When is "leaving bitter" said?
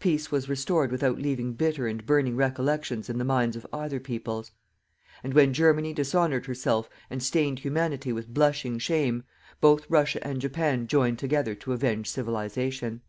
1.18-1.86